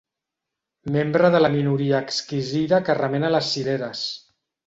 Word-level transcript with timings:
Membre 0.95 1.29
de 1.35 1.41
la 1.45 1.51
minoria 1.57 2.01
exquisida 2.07 2.79
que 2.87 2.97
remena 3.01 3.33
les 3.37 3.51
cireres. 3.57 4.05